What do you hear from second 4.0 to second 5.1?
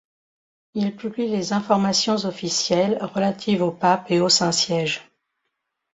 et au Saint-Siège.